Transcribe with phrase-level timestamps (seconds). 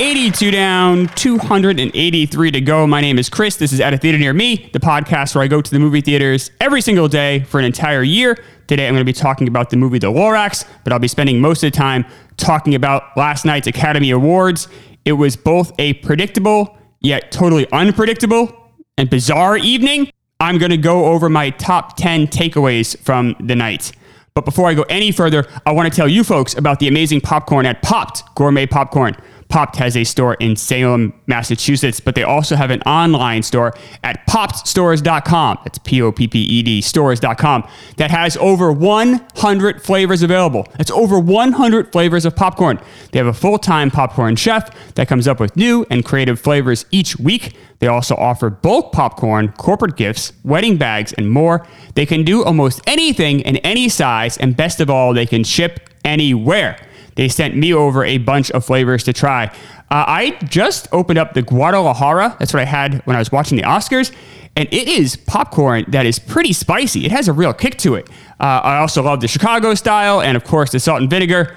[0.00, 2.86] 82 down, 283 to go.
[2.86, 3.56] My name is Chris.
[3.56, 6.00] This is At a Theater Near Me, the podcast where I go to the movie
[6.00, 8.36] theaters every single day for an entire year.
[8.68, 11.40] Today I'm going to be talking about the movie The Lorax, but I'll be spending
[11.40, 12.04] most of the time
[12.36, 14.68] talking about last night's Academy Awards.
[15.04, 18.56] It was both a predictable, yet totally unpredictable
[18.98, 20.12] and bizarre evening.
[20.38, 23.90] I'm going to go over my top 10 takeaways from the night.
[24.34, 27.20] But before I go any further, I want to tell you folks about the amazing
[27.20, 29.16] popcorn at Popped Gourmet Popcorn.
[29.48, 34.26] Popped has a store in Salem, Massachusetts, but they also have an online store at
[34.26, 35.58] poppedstores.com.
[35.64, 37.66] That's P O P P E D stores.com
[37.96, 40.66] that has over 100 flavors available.
[40.76, 42.78] That's over 100 flavors of popcorn.
[43.12, 46.84] They have a full time popcorn chef that comes up with new and creative flavors
[46.90, 47.56] each week.
[47.78, 51.66] They also offer bulk popcorn, corporate gifts, wedding bags, and more.
[51.94, 55.88] They can do almost anything in any size, and best of all, they can ship
[56.04, 56.78] anywhere.
[57.18, 59.46] They sent me over a bunch of flavors to try.
[59.90, 62.36] Uh, I just opened up the Guadalajara.
[62.38, 64.14] That's what I had when I was watching the Oscars.
[64.54, 67.04] And it is popcorn that is pretty spicy.
[67.04, 68.08] It has a real kick to it.
[68.38, 71.56] Uh, I also love the Chicago style and, of course, the salt and vinegar.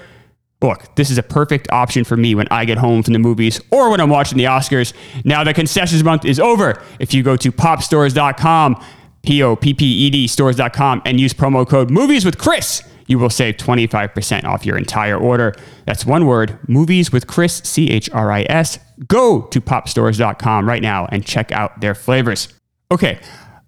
[0.60, 3.60] Look, this is a perfect option for me when I get home from the movies
[3.70, 4.92] or when I'm watching the Oscars.
[5.24, 6.82] Now, the concessions month is over.
[6.98, 8.84] If you go to poppedstores.com,
[9.22, 13.18] P O P P E D stores.com, and use promo code movies with Chris, you
[13.18, 15.54] will save 25% off your entire order.
[15.86, 18.78] That's one word, movies with Chris, C H R I S.
[19.08, 22.48] Go to poppedstores.com right now and check out their flavors.
[22.90, 23.18] Okay,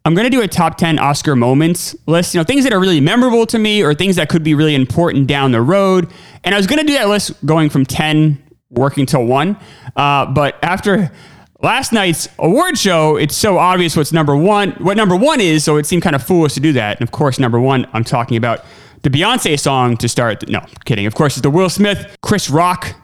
[0.06, 2.80] I'm going to do a top 10 Oscar moments list, you know, things that are
[2.80, 6.10] really memorable to me or things that could be really important down the road.
[6.44, 9.56] And I was going to do that list going from 10 working till 1.
[9.96, 11.10] Uh, but after
[11.62, 15.78] last night's award show, it's so obvious what's number 1, what number 1 is, so
[15.78, 17.00] it seemed kind of foolish to do that.
[17.00, 18.64] And of course, number 1, I'm talking about
[19.04, 20.48] the Beyonce song to start.
[20.48, 21.06] No, kidding.
[21.06, 22.96] Of course, it's the Will Smith, Chris Rock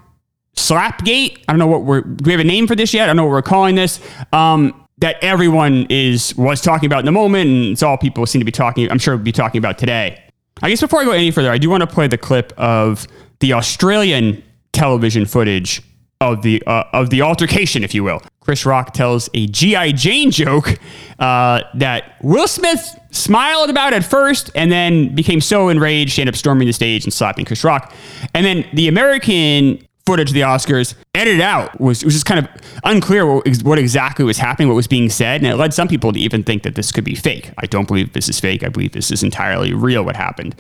[0.56, 1.44] Slapgate.
[1.46, 2.00] I don't know what we're.
[2.00, 3.04] Do we have a name for this yet?
[3.04, 4.00] I don't know what we're calling this.
[4.32, 8.40] Um, that everyone is was talking about in the moment, and it's all people seem
[8.40, 8.90] to be talking.
[8.90, 10.22] I'm sure we'll be talking about today.
[10.62, 13.06] I guess before I go any further, I do want to play the clip of
[13.40, 15.82] the Australian television footage
[16.20, 18.22] of the uh, of the altercation, if you will.
[18.40, 20.78] Chris Rock tells a GI Jane joke
[21.18, 26.34] uh, that Will Smith smiled about at first, and then became so enraged, he ended
[26.34, 27.92] up storming the stage and slapping Chris Rock.
[28.34, 32.50] And then the American footage of the Oscars edited out was was just kind of
[32.84, 36.12] unclear what, what exactly was happening, what was being said, and it led some people
[36.12, 37.52] to even think that this could be fake.
[37.58, 38.64] I don't believe this is fake.
[38.64, 40.04] I believe this is entirely real.
[40.04, 40.54] What happened?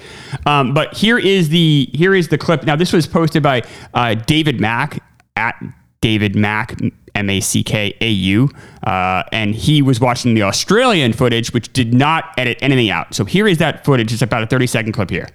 [0.46, 2.64] Um, but here is the here is the clip.
[2.64, 3.62] Now this was posted by
[3.94, 5.02] uh, David Mack
[5.36, 5.60] at
[6.00, 6.80] David Mack,
[7.14, 8.48] M A C K A U,
[8.84, 13.14] uh, and he was watching the Australian footage, which did not edit anything out.
[13.14, 14.12] So here is that footage.
[14.12, 15.28] It's about a 30 second clip here.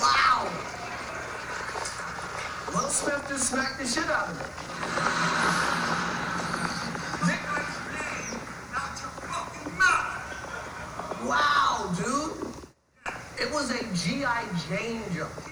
[0.00, 0.50] Wow!
[2.74, 4.46] Will Smith just smacked the shit out of him.
[11.28, 12.32] Wow, dude!
[13.38, 14.46] It was a G.I.
[14.68, 15.50] Jane joke.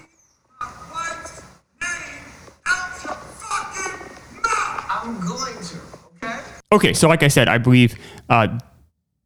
[5.03, 5.77] I'm going to,
[6.23, 6.39] okay?
[6.71, 7.97] Okay, so like I said, I believe
[8.29, 8.59] uh,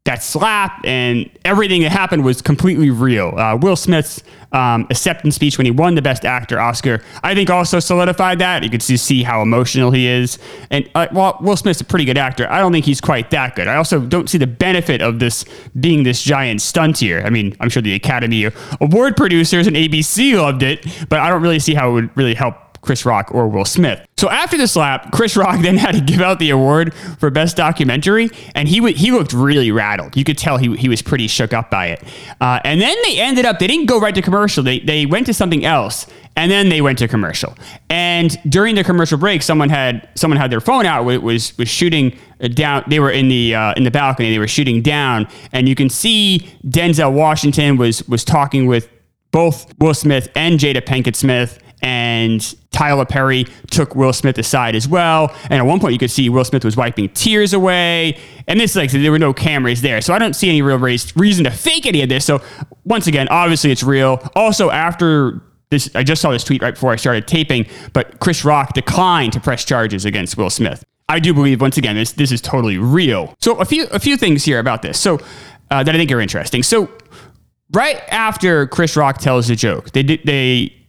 [0.06, 3.38] that slap and everything that happened was completely real.
[3.38, 7.50] Uh, Will Smith's um, acceptance speech when he won the Best Actor Oscar, I think,
[7.50, 8.64] also solidified that.
[8.64, 10.40] You could see, how emotional he is.
[10.70, 12.50] And uh, well, Will Smith's a pretty good actor.
[12.52, 13.68] I don't think he's quite that good.
[13.68, 15.46] I also don't see the benefit of this
[15.80, 17.24] being this giant stunt here.
[17.26, 18.50] I mean, I'm sure the Academy
[18.82, 22.36] Award producers and ABC loved it, but I don't really see how it would really
[22.36, 24.06] help Chris Rock or Will Smith.
[24.18, 27.58] So after the slap, Chris Rock then had to give out the award for best
[27.58, 30.16] documentary, and he w- he looked really rattled.
[30.16, 32.04] You could tell he, he was pretty shook up by it.
[32.40, 34.64] Uh, and then they ended up they didn't go right to commercial.
[34.64, 36.06] They they went to something else,
[36.36, 37.56] and then they went to commercial.
[37.90, 41.08] And during the commercial break, someone had someone had their phone out.
[41.08, 42.18] It Was was shooting
[42.54, 42.84] down.
[42.88, 44.30] They were in the uh, in the balcony.
[44.30, 48.90] They were shooting down, and you can see Denzel Washington was was talking with
[49.32, 54.88] both Will Smith and Jada Pinkett Smith and Tyler Perry took Will Smith aside as
[54.88, 55.36] well.
[55.44, 58.18] And at one point, you could see Will Smith was wiping tears away.
[58.48, 61.44] And this, like, there were no cameras there, so I don't see any real reason
[61.44, 62.26] to fake any of this.
[62.26, 62.42] So
[62.86, 64.26] once again, obviously, it's real.
[64.36, 68.46] Also, after this, I just saw this tweet right before I started taping, but Chris
[68.46, 70.84] Rock declined to press charges against Will Smith.
[71.10, 73.36] I do believe once again this this is totally real.
[73.40, 74.98] So a few a few things here about this.
[74.98, 75.20] So
[75.70, 76.64] uh, that I think are interesting.
[76.64, 76.90] So
[77.74, 80.83] right after Chris Rock tells the joke, they did they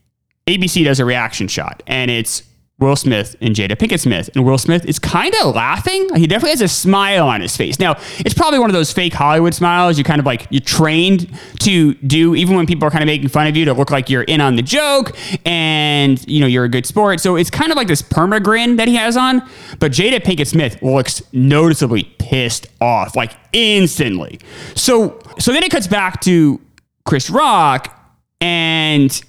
[0.46, 2.42] ABC does a reaction shot, and it's
[2.80, 4.28] Will Smith and Jada Pinkett Smith.
[4.34, 6.08] And Will Smith is kind of laughing.
[6.16, 7.78] He definitely has a smile on his face.
[7.78, 11.32] Now, it's probably one of those fake Hollywood smiles you kind of like, you're trained
[11.60, 14.10] to do, even when people are kind of making fun of you to look like
[14.10, 17.20] you're in on the joke and, you know, you're a good sport.
[17.20, 19.48] So it's kind of like this perma grin that he has on.
[19.78, 24.40] But Jada Pinkett Smith looks noticeably pissed off, like instantly.
[24.74, 26.60] So, so then it cuts back to
[27.06, 27.98] Chris Rock
[28.40, 29.22] and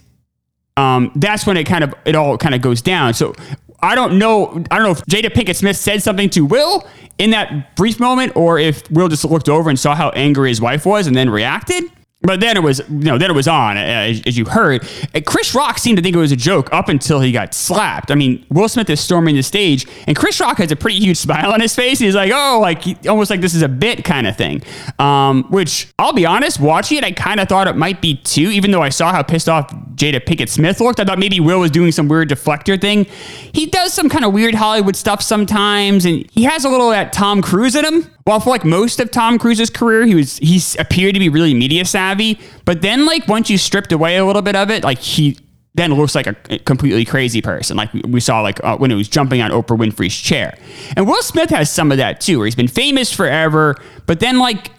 [0.77, 3.13] um, that's when it kind of it all kind of goes down.
[3.13, 3.33] So
[3.81, 4.63] I don't know.
[4.71, 6.87] I don't know if Jada Pinkett Smith said something to Will
[7.17, 10.59] in that brief moment, or if Will just looked over and saw how angry his
[10.59, 11.83] wife was and then reacted.
[12.21, 14.87] But then it was, you know, then it was on, as, as you heard.
[15.25, 18.09] Chris Rock seemed to think it was a joke up until he got slapped.
[18.09, 21.17] I mean, Will Smith is storming the stage, and Chris Rock has a pretty huge
[21.25, 21.99] smile on his face.
[21.99, 24.63] He's like, oh, like almost like this is a bit kind of thing.
[24.97, 28.49] Um, which I'll be honest, watching it, I kind of thought it might be too,
[28.49, 30.99] even though I saw how pissed off Jada Pinkett Smith looked.
[30.99, 33.05] I thought maybe Will was doing some weird deflector thing.
[33.53, 36.93] He does some kind of weird Hollywood stuff sometimes, and he has a little of
[36.93, 38.14] that Tom Cruise in him.
[38.27, 41.53] Well, for like most of Tom Cruise's career, he was he appeared to be really
[41.53, 44.97] media savvy, but then like once you stripped away a little bit of it, like
[44.97, 45.37] he
[45.75, 49.07] then looks like a completely crazy person, like we saw like uh, when he was
[49.07, 50.57] jumping on Oprah Winfrey's chair.
[50.95, 53.75] And Will Smith has some of that too, where he's been famous forever,
[54.07, 54.71] but then like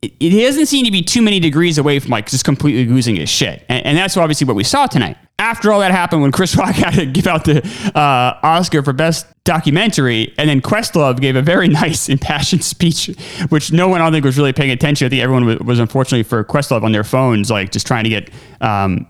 [0.00, 3.28] it doesn't seem to be too many degrees away from like just completely losing his
[3.28, 3.66] shit.
[3.68, 5.18] And, and that's obviously what we saw tonight.
[5.44, 7.58] After all that happened, when Chris Rock had to give out the
[7.94, 13.10] uh, Oscar for Best Documentary, and then Questlove gave a very nice, impassioned speech,
[13.50, 15.04] which no one I think was really paying attention.
[15.04, 18.10] I think everyone was, was unfortunately for Questlove on their phones, like just trying to
[18.10, 18.30] get,
[18.62, 19.06] um,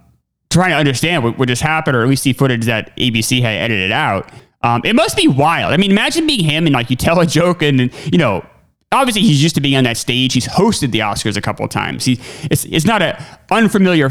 [0.50, 3.54] trying to understand what, what just happened, or at least see footage that ABC had
[3.54, 4.28] edited out.
[4.64, 5.72] Um, it must be wild.
[5.72, 8.44] I mean, imagine being him and like you tell a joke and you know
[8.90, 10.32] obviously he's used to being on that stage.
[10.32, 12.04] He's hosted the Oscars a couple of times.
[12.04, 12.19] He
[12.50, 13.22] it's, it's not an
[13.52, 14.10] unfamiliar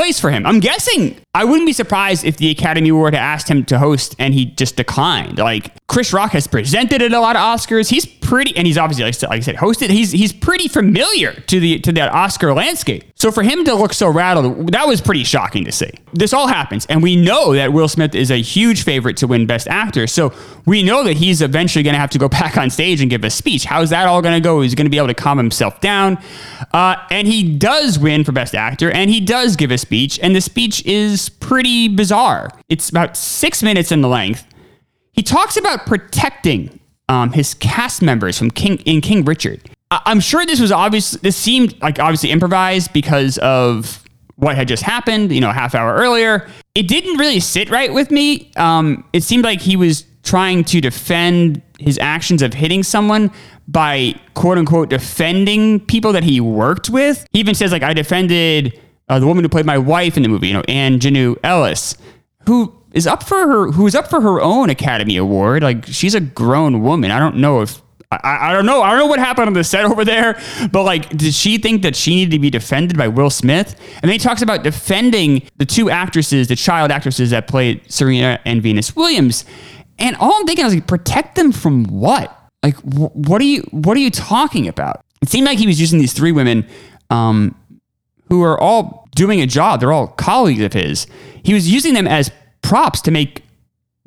[0.00, 0.46] place for him.
[0.46, 4.16] I'm guessing I wouldn't be surprised if the Academy were to ask him to host
[4.18, 5.36] and he just declined.
[5.36, 7.90] Like Chris Rock has presented at a lot of Oscars.
[7.90, 9.90] He's pretty, and he's obviously like, like I said, hosted.
[9.90, 13.04] He's he's pretty familiar to the to that Oscar landscape.
[13.16, 15.90] So for him to look so rattled, that was pretty shocking to see.
[16.12, 19.46] This all happens, and we know that Will Smith is a huge favorite to win
[19.46, 20.06] Best Actor.
[20.06, 20.32] So
[20.64, 23.24] we know that he's eventually going to have to go back on stage and give
[23.24, 23.64] a speech.
[23.64, 24.60] How's that all going to go?
[24.60, 26.16] He's going to be able to calm himself down,
[26.72, 30.36] uh, and he does win for Best Actor, and he does give a speech, and
[30.36, 32.48] the speech is pretty bizarre.
[32.68, 34.46] It's about six minutes in the length.
[35.12, 36.79] He talks about protecting
[37.10, 39.60] um, his cast members from King in King Richard.
[39.90, 41.12] I- I'm sure this was obvious.
[41.12, 44.02] This seemed like obviously improvised because of
[44.36, 45.32] what had just happened.
[45.32, 46.48] You know, a half hour earlier.
[46.74, 48.50] It didn't really sit right with me.
[48.56, 53.30] Um, it seemed like he was trying to defend his actions of hitting someone
[53.66, 57.26] by quote unquote defending people that he worked with.
[57.32, 58.78] He even says like I defended
[59.08, 61.96] uh, the woman who played my wife in the movie, you know, Aunjanue Ellis,
[62.46, 65.62] who is up for her, who's up for her own Academy Award.
[65.62, 67.10] Like she's a grown woman.
[67.10, 67.80] I don't know if
[68.12, 68.82] I, I don't know.
[68.82, 70.40] I don't know what happened on the set over there,
[70.72, 73.78] but like, did she think that she needed to be defended by Will Smith?
[73.94, 78.40] And then he talks about defending the two actresses, the child actresses that played Serena
[78.44, 79.44] and Venus Williams.
[79.98, 82.36] And all I'm thinking is like, protect them from what?
[82.62, 85.02] Like, wh- what are you, what are you talking about?
[85.22, 86.66] It seemed like he was using these three women,
[87.10, 87.54] um,
[88.28, 89.80] who are all doing a job.
[89.80, 91.06] They're all colleagues of his.
[91.42, 92.30] He was using them as
[92.62, 93.44] props to make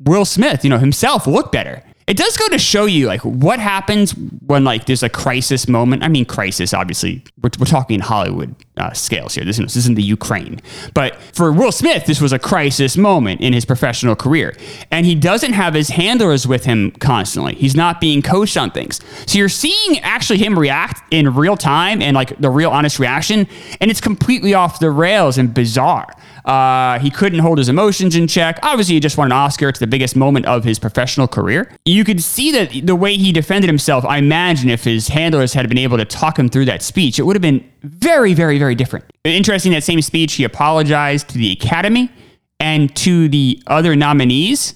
[0.00, 1.82] Will Smith, you know, himself look better.
[2.06, 4.12] It does go to show you like what happens
[4.46, 6.02] when like there's a crisis moment.
[6.02, 6.74] I mean, crisis.
[6.74, 9.44] Obviously, we're, we're talking Hollywood uh, scales here.
[9.44, 10.60] This, this isn't the Ukraine,
[10.94, 14.56] but for Will Smith, this was a crisis moment in his professional career,
[14.90, 17.54] and he doesn't have his handlers with him constantly.
[17.54, 22.02] He's not being coached on things, so you're seeing actually him react in real time
[22.02, 23.46] and like the real honest reaction,
[23.80, 26.12] and it's completely off the rails and bizarre.
[26.44, 28.58] Uh, he couldn't hold his emotions in check.
[28.62, 29.68] Obviously, he just won an Oscar.
[29.68, 31.74] It's the biggest moment of his professional career.
[31.86, 35.68] You could see that the way he defended himself, I imagine if his handlers had
[35.68, 38.74] been able to talk him through that speech, it would have been very, very, very
[38.74, 39.04] different.
[39.24, 42.10] Interesting, that same speech, he apologized to the Academy
[42.58, 44.74] and to the other nominees,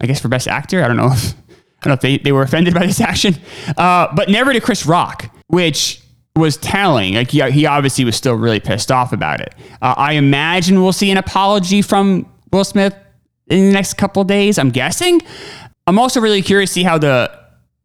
[0.00, 0.82] I guess for Best Actor.
[0.82, 3.36] I don't know if, I don't know if they, they were offended by this action,
[3.76, 6.02] uh, but never to Chris Rock, which
[6.34, 7.14] was telling.
[7.14, 9.54] Like he, he obviously was still really pissed off about it.
[9.80, 12.94] Uh, I imagine we'll see an apology from Will Smith
[13.48, 14.58] in the next couple days.
[14.58, 15.20] I'm guessing.
[15.86, 17.30] I'm also really curious to see how the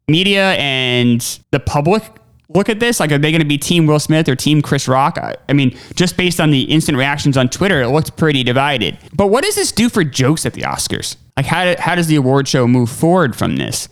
[0.08, 2.02] media and the public
[2.48, 3.00] look at this.
[3.00, 5.18] Like, are they going to be Team Will Smith or Team Chris Rock?
[5.18, 8.98] I, I mean, just based on the instant reactions on Twitter, it looked pretty divided.
[9.14, 11.16] But what does this do for jokes at the Oscars?
[11.36, 13.88] Like, how, how does the award show move forward from this?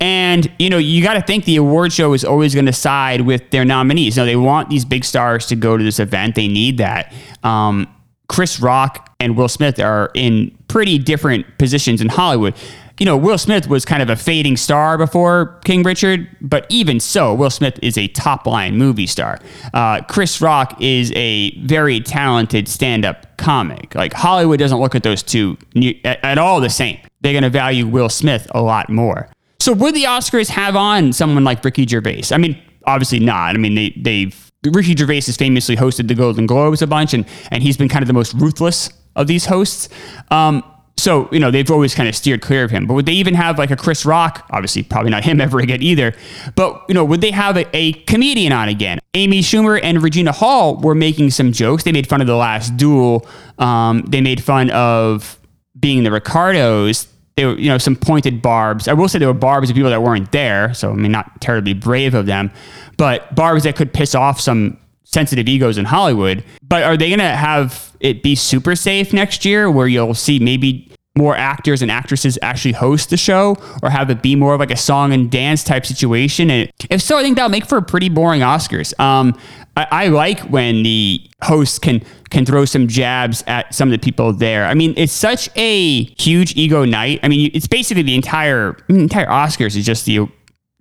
[0.00, 3.22] And, you know, you got to think the award show is always going to side
[3.22, 4.16] with their nominees.
[4.16, 7.12] Now, they want these big stars to go to this event, they need that.
[7.42, 7.88] Um,
[8.26, 12.54] Chris Rock and Will Smith are in pretty different positions in Hollywood.
[12.98, 17.00] You know, Will Smith was kind of a fading star before King Richard, but even
[17.00, 19.40] so, Will Smith is a top line movie star.
[19.72, 23.96] Uh, Chris Rock is a very talented stand up comic.
[23.96, 25.58] Like, Hollywood doesn't look at those two
[26.04, 26.98] at, at all the same.
[27.20, 29.28] They're going to value Will Smith a lot more.
[29.58, 32.24] So, would the Oscars have on someone like Ricky Gervais?
[32.30, 33.56] I mean, obviously not.
[33.56, 37.26] I mean, they, they've Ricky Gervais has famously hosted the Golden Globes a bunch, and
[37.50, 39.88] and he's been kind of the most ruthless of these hosts.
[40.30, 40.62] Um,
[40.96, 42.86] so you know they've always kind of steered clear of him.
[42.86, 44.46] But would they even have like a Chris Rock?
[44.50, 46.14] Obviously, probably not him ever again either.
[46.54, 48.98] But you know, would they have a, a comedian on again?
[49.14, 51.84] Amy Schumer and Regina Hall were making some jokes.
[51.84, 53.26] They made fun of the last duel.
[53.58, 55.38] Um, they made fun of
[55.78, 58.86] being the Ricardos they were, you know, some pointed barbs.
[58.86, 61.40] I will say there were barbs of people that weren't there, so I mean, not
[61.40, 62.50] terribly brave of them,
[62.96, 66.44] but barbs that could piss off some sensitive egos in Hollywood.
[66.62, 70.38] But are they going to have it be super safe next year, where you'll see
[70.38, 74.60] maybe more actors and actresses actually host the show, or have it be more of
[74.60, 76.50] like a song and dance type situation?
[76.50, 78.98] And if so, I think that'll make for a pretty boring Oscars.
[78.98, 79.38] Um,
[79.76, 84.04] I, I like when the hosts can can throw some jabs at some of the
[84.04, 84.64] people there.
[84.64, 87.20] I mean, it's such a huge ego night.
[87.22, 90.26] I mean, it's basically the entire entire Oscars is just the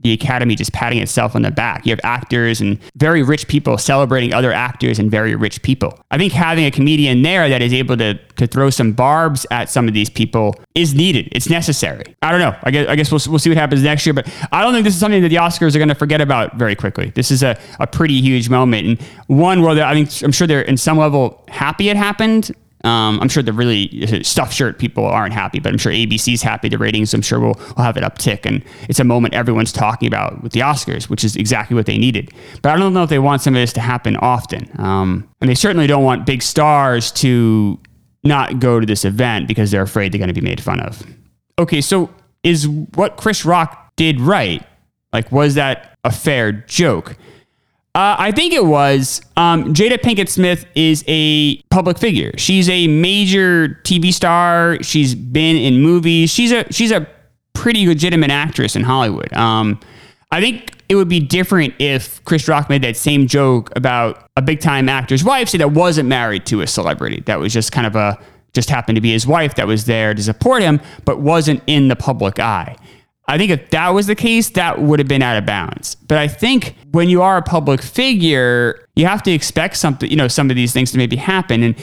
[0.03, 1.85] the Academy just patting itself on the back.
[1.85, 5.99] You have actors and very rich people celebrating other actors and very rich people.
[6.11, 9.69] I think having a comedian there that is able to, to throw some barbs at
[9.69, 11.29] some of these people is needed.
[11.31, 12.03] It's necessary.
[12.21, 12.55] I don't know.
[12.63, 14.83] I guess, I guess we'll, we'll see what happens next year, but I don't think
[14.83, 17.11] this is something that the Oscars are going to forget about very quickly.
[17.11, 18.87] This is a, a pretty huge moment.
[18.87, 22.51] And one where I think I'm sure they're in some level happy it happened
[22.83, 26.67] um, I'm sure the really stuffed shirt people aren't happy, but I'm sure ABC's happy.
[26.67, 28.45] The ratings, I'm sure, will, will have it uptick.
[28.45, 31.97] And it's a moment everyone's talking about with the Oscars, which is exactly what they
[31.97, 32.31] needed.
[32.61, 34.69] But I don't know if they want some of this to happen often.
[34.79, 37.79] Um, and they certainly don't want big stars to
[38.23, 41.03] not go to this event because they're afraid they're going to be made fun of.
[41.57, 42.09] Okay, so
[42.43, 44.65] is what Chris Rock did right?
[45.13, 47.15] Like, was that a fair joke?
[47.95, 49.21] Uh, I think it was.
[49.37, 52.31] Um, Jada Pinkett Smith is a public figure.
[52.37, 54.81] She's a major TV star.
[54.81, 56.31] She's been in movies.
[56.31, 57.07] She's a she's a
[57.53, 59.31] pretty legitimate actress in Hollywood.
[59.33, 59.79] Um,
[60.31, 64.41] I think it would be different if Chris Rock made that same joke about a
[64.41, 67.21] big time actor's wife, say that wasn't married to a celebrity.
[67.27, 68.17] That was just kind of a
[68.53, 71.87] just happened to be his wife that was there to support him, but wasn't in
[71.87, 72.75] the public eye.
[73.27, 75.95] I think if that was the case, that would have been out of bounds.
[75.95, 80.17] But I think when you are a public figure, you have to expect something, you
[80.17, 81.63] know, some of these things to maybe happen.
[81.63, 81.75] And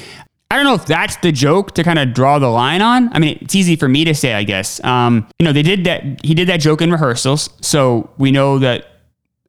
[0.51, 3.13] I don't know if that's the joke to kind of draw the line on.
[3.15, 4.83] I mean, it's easy for me to say, I guess.
[4.85, 6.25] Um, you know, they did that.
[6.25, 8.87] He did that joke in rehearsals, so we know that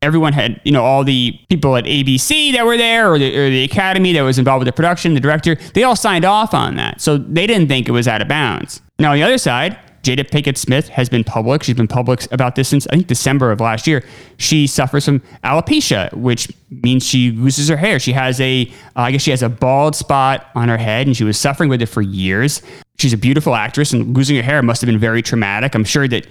[0.04, 3.50] everyone had, you know, all the people at ABC that were there, or the, or
[3.50, 5.56] the Academy that was involved with the production, the director.
[5.74, 8.80] They all signed off on that, so they didn't think it was out of bounds.
[9.00, 11.64] Now, on the other side, Jada Pinkett Smith has been public.
[11.64, 14.04] She's been public about this since I think December of last year.
[14.38, 18.00] She suffers from alopecia, which means she loses her hair.
[18.00, 21.16] She has a, uh, I guess she has a bald spot on her head, and
[21.16, 22.62] she was suffering with it for years.
[22.98, 25.76] She's a beautiful actress, and losing her hair must have been very traumatic.
[25.76, 26.28] I'm sure that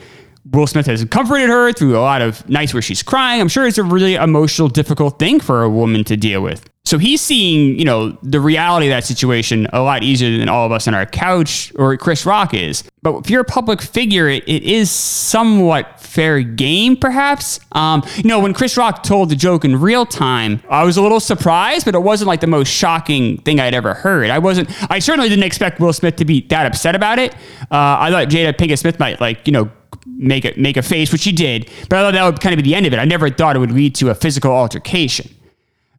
[0.50, 3.40] Will Smith has comforted her through a lot of nights where she's crying.
[3.40, 6.68] I'm sure it's a really emotional, difficult thing for a woman to deal with.
[6.90, 10.66] So he's seeing, you know, the reality of that situation a lot easier than all
[10.66, 12.82] of us on our couch or Chris Rock is.
[13.02, 17.60] But if you're a public figure, it, it is somewhat fair game, perhaps.
[17.70, 21.02] Um, you know, when Chris Rock told the joke in real time, I was a
[21.02, 24.28] little surprised, but it wasn't like the most shocking thing I'd ever heard.
[24.28, 27.34] I wasn't, I certainly didn't expect Will Smith to be that upset about it.
[27.70, 29.70] Uh, I thought Jada Pinkett Smith might, like, you know,
[30.06, 32.56] make a, make a face, which she did, but I thought that would kind of
[32.56, 32.98] be the end of it.
[32.98, 35.36] I never thought it would lead to a physical altercation.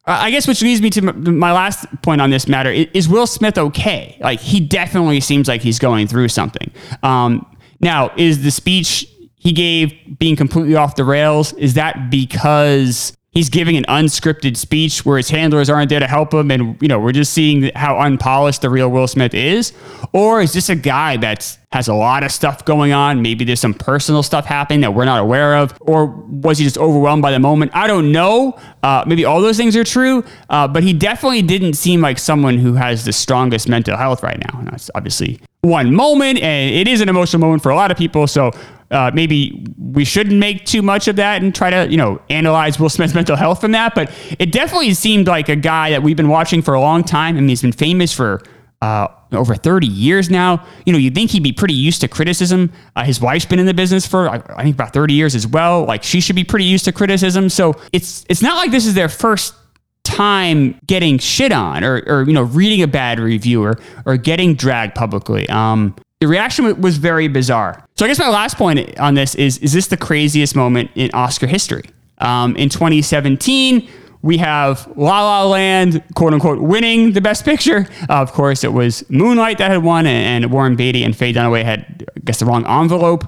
[0.06, 3.58] I guess which leads me to my last point on this matter is Will Smith
[3.58, 4.18] okay?
[4.20, 6.72] Like he definitely seems like he's going through something.
[7.04, 7.46] Um,
[7.82, 11.54] now, is the speech he gave being completely off the rails?
[11.54, 16.34] Is that because he's giving an unscripted speech where his handlers aren't there to help
[16.34, 19.72] him and you know we're just seeing how unpolished the real will smith is.
[20.12, 23.22] Or is this a guy that has a lot of stuff going on?
[23.22, 25.74] Maybe there's some personal stuff happening that we're not aware of.
[25.80, 27.72] Or was he just overwhelmed by the moment?
[27.74, 28.60] I don't know.
[28.84, 32.58] Uh, maybe all those things are true uh, but he definitely didn't seem like someone
[32.58, 34.60] who has the strongest mental health right now.
[34.60, 37.98] And that's obviously one moment and it is an emotional moment for a lot of
[37.98, 38.52] people so
[38.92, 42.80] uh, maybe we shouldn't make too much of that and try to, you know, analyze
[42.80, 43.96] Will Smith's mental health from that.
[43.96, 47.38] But it definitely seemed like a guy that we've been watching for a long time.
[47.38, 48.42] I mean, he's been famous for
[48.82, 50.66] uh, over 30 years now.
[50.86, 52.72] You know, you'd think he'd be pretty used to criticism.
[52.96, 55.86] Uh, his wife's been in the business for, I, think, about 30 years as well.
[55.86, 57.48] Like, she should be pretty used to criticism.
[57.48, 59.56] So it's it's not like this is their first
[60.04, 64.56] time getting shit on or, or you know reading a bad review or, or getting
[64.56, 67.84] dragged publicly um, the reaction was very bizarre.
[68.02, 71.12] So I guess my last point on this is: is this the craziest moment in
[71.14, 71.84] Oscar history?
[72.18, 73.88] Um, in 2017,
[74.24, 77.88] we have La La Land, quote unquote, winning the Best Picture.
[78.10, 81.64] Uh, of course, it was Moonlight that had won, and, Warren Beatty and Faye Dunaway
[81.64, 83.26] had, I guess, the wrong envelope.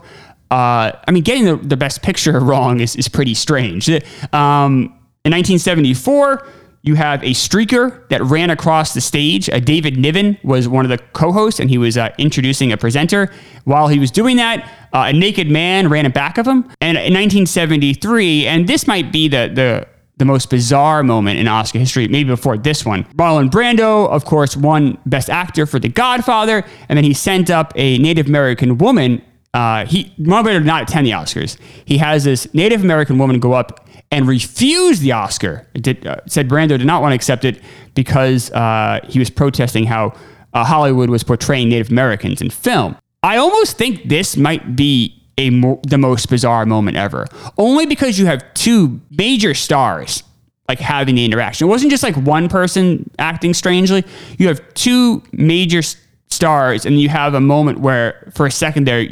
[0.49, 3.87] Uh, I mean, getting the, the Best Picture wrong is, is pretty strange.
[4.33, 4.85] Um,
[5.23, 6.47] in 1974,
[6.83, 9.49] you have a streaker that ran across the stage.
[9.49, 13.31] Uh, David Niven was one of the co-hosts, and he was uh, introducing a presenter.
[13.63, 16.65] While he was doing that, uh, a naked man ran in back of him.
[16.81, 19.87] And in 1973, and this might be the the
[20.17, 23.03] the most bizarre moment in Oscar history, maybe before this one.
[23.15, 27.73] Marlon Brando, of course, won Best Actor for The Godfather, and then he sent up
[27.75, 29.23] a Native American woman.
[29.53, 31.57] Uh, he Marlon Brando did not attend the Oscars.
[31.85, 35.67] He has this Native American woman go up and refused the Oscar.
[35.73, 37.59] Did, uh, said Brando did not want to accept it
[37.95, 40.13] because uh, he was protesting how
[40.53, 42.95] uh, Hollywood was portraying Native Americans in film.
[43.23, 47.25] I almost think this might be a mo- the most bizarre moment ever,
[47.57, 50.21] only because you have two major stars
[50.69, 51.67] like having the interaction.
[51.67, 54.05] It wasn't just like one person acting strangely.
[54.37, 55.81] You have two major
[56.27, 59.07] stars, and you have a moment where, for a second there,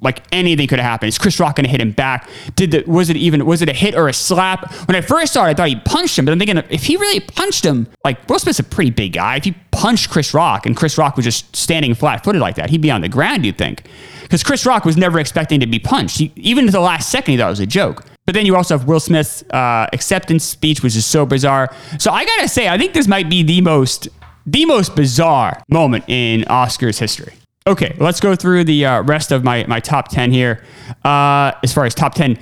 [0.00, 1.08] like anything could have happened.
[1.08, 2.28] Is Chris Rock going to hit him back?
[2.54, 4.72] Did the was it even was it a hit or a slap?
[4.86, 6.96] When I first saw it, I thought he punched him, but I'm thinking if he
[6.96, 9.36] really punched him, like Will Smith's a pretty big guy.
[9.36, 12.70] If he punched Chris Rock and Chris Rock was just standing flat footed like that,
[12.70, 13.44] he'd be on the ground.
[13.44, 13.84] You'd think
[14.22, 16.18] because Chris Rock was never expecting to be punched.
[16.18, 18.04] He, even to the last second, he thought it was a joke.
[18.26, 21.72] But then you also have Will Smith's uh, acceptance speech, which is so bizarre.
[21.98, 24.08] So I gotta say, I think this might be the most
[24.46, 27.34] the most bizarre moment in Oscars history.
[27.66, 30.62] Okay, let's go through the uh, rest of my, my top 10 here.
[31.04, 32.38] Uh, as far as top 10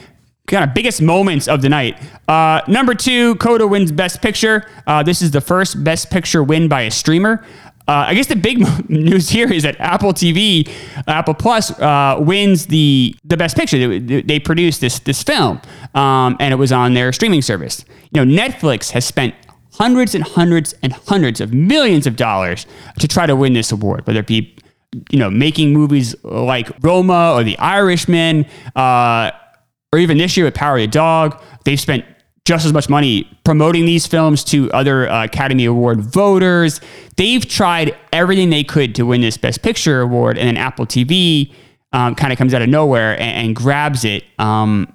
[0.46, 1.98] kind of biggest moments of the night.
[2.28, 4.68] Uh, number two, Coda wins Best Picture.
[4.86, 7.44] Uh, this is the first Best Picture win by a streamer.
[7.86, 8.58] Uh, I guess the big
[8.90, 10.70] news here is that Apple TV,
[11.06, 13.98] Apple Plus, uh, wins the the Best Picture.
[13.98, 15.60] They, they produced this this film,
[15.94, 17.84] um, and it was on their streaming service.
[18.12, 19.34] You know, Netflix has spent
[19.74, 22.66] hundreds and hundreds and hundreds of millions of dollars
[23.00, 24.53] to try to win this award, whether it be
[25.10, 29.30] you know making movies like Roma or The Irishman, uh,
[29.92, 31.40] or even this year with Power of the Dog.
[31.64, 32.04] They've spent
[32.44, 36.80] just as much money promoting these films to other uh, Academy Award voters.
[37.16, 41.52] They've tried everything they could to win this Best Picture award, and then Apple TV
[41.92, 44.24] um, kind of comes out of nowhere and, and grabs it.
[44.38, 44.92] Um,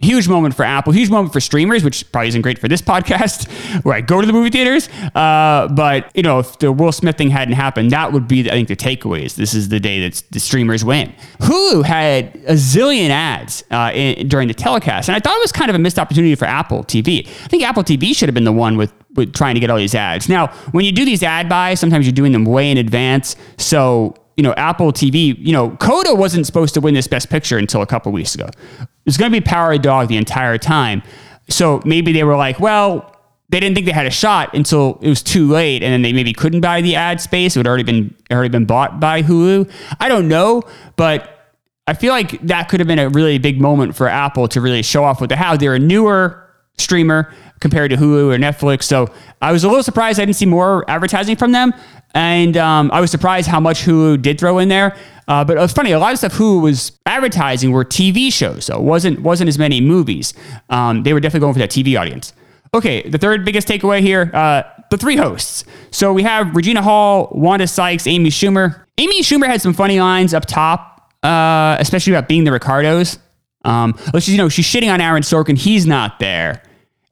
[0.00, 3.48] huge moment for Apple, huge moment for streamers, which probably isn't great for this podcast
[3.84, 4.88] where I go to the movie theaters.
[5.14, 8.54] Uh, but you know, if the Will Smith thing hadn't happened, that would be, I
[8.54, 9.34] think, the takeaways.
[9.34, 11.12] This is the day that the streamers win.
[11.40, 15.52] Hulu had a zillion ads uh, in, during the telecast, and I thought it was
[15.52, 17.26] kind of a missed opportunity for Apple TV.
[17.26, 19.78] I think Apple TV should have been the one with with trying to get all
[19.78, 20.28] these ads.
[20.28, 24.14] Now, when you do these ad buys, sometimes you're doing them way in advance, so
[24.38, 27.82] you know, Apple TV, you know, Coda wasn't supposed to win this Best Picture until
[27.82, 28.46] a couple weeks ago.
[28.46, 31.02] It was going to be Power of Dog the entire time.
[31.50, 33.16] So maybe they were like, well,
[33.48, 36.12] they didn't think they had a shot until it was too late, and then they
[36.12, 37.56] maybe couldn't buy the ad space.
[37.56, 39.68] It had already been already been bought by Hulu.
[39.98, 40.62] I don't know,
[40.94, 41.56] but
[41.88, 44.82] I feel like that could have been a really big moment for Apple to really
[44.82, 45.58] show off what they have.
[45.58, 50.20] They're a newer streamer compared to Hulu or Netflix, so I was a little surprised
[50.20, 51.72] I didn't see more advertising from them.
[52.14, 54.96] And um, I was surprised how much Hulu did throw in there.
[55.28, 55.92] Uh, but it was funny.
[55.92, 59.58] A lot of stuff Hulu was advertising were TV shows, so it wasn't wasn't as
[59.58, 60.32] many movies.
[60.70, 62.32] Um, they were definitely going for that TV audience.
[62.72, 65.64] Okay, the third biggest takeaway here: uh, the three hosts.
[65.90, 68.84] So we have Regina Hall, Wanda Sykes, Amy Schumer.
[68.96, 73.18] Amy Schumer had some funny lines up top, uh, especially about being the Ricardos.
[73.64, 75.58] Um, she's you know she's shitting on Aaron Sorkin.
[75.58, 76.62] He's not there,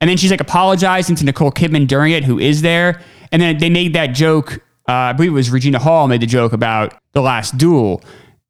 [0.01, 3.01] and then she's like apologizing to Nicole Kidman during it, who is there.
[3.31, 6.27] And then they made that joke uh, I believe it was Regina Hall made the
[6.27, 8.01] joke about the last duel.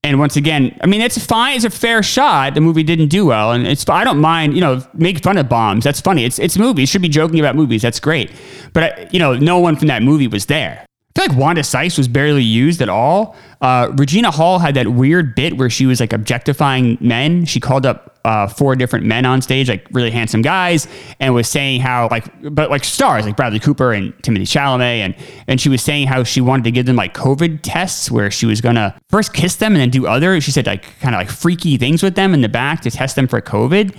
[0.03, 1.55] And once again, I mean, it's fine.
[1.55, 2.53] It's a fair shot.
[2.53, 3.89] The movie didn't do well, and it's.
[3.89, 4.53] I don't mind.
[4.53, 5.83] You know, make fun of bombs.
[5.83, 6.23] That's funny.
[6.23, 6.89] It's it's movies.
[6.89, 7.81] Should be joking about movies.
[7.81, 8.31] That's great.
[8.73, 10.85] But uh, you know, no one from that movie was there.
[11.15, 13.35] I feel like Wanda Sykes was barely used at all.
[13.59, 17.45] Uh, Regina Hall had that weird bit where she was like objectifying men.
[17.45, 20.87] She called up uh, four different men on stage, like really handsome guys,
[21.19, 25.15] and was saying how like, but like stars like Bradley Cooper and Timothée Chalamet, and
[25.47, 28.45] and she was saying how she wanted to give them like COVID tests where she
[28.45, 30.39] was gonna first kiss them and then do other.
[30.41, 33.15] She said like kind of like freaky things with them in the back to test
[33.15, 33.95] them for COVID.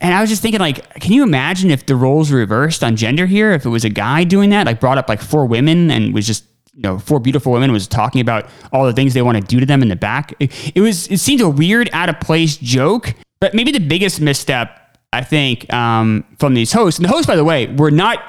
[0.00, 3.24] And I was just thinking, like, can you imagine if the roles reversed on gender
[3.24, 3.52] here?
[3.52, 6.26] If it was a guy doing that, like brought up like four women and was
[6.26, 9.42] just, you know, four beautiful women was talking about all the things they want to
[9.42, 10.34] do to them in the back.
[10.40, 13.14] It, it was, it seemed a weird, out of place joke.
[13.44, 17.36] But maybe the biggest misstep, I think, um, from these hosts, and the hosts, by
[17.36, 18.24] the way, were not